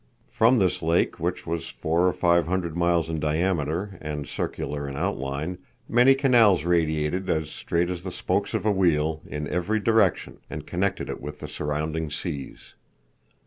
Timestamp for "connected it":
10.65-11.21